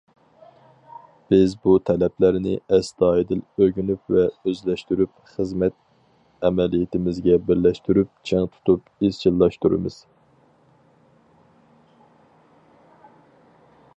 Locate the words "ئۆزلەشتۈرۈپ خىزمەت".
4.51-5.77